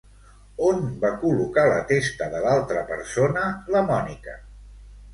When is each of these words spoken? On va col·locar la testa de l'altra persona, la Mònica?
On 0.69 0.79
va 1.03 1.11
col·locar 1.25 1.67
la 1.73 1.77
testa 1.93 2.31
de 2.33 2.41
l'altra 2.49 2.85
persona, 2.91 3.47
la 3.77 3.89
Mònica? 3.95 4.39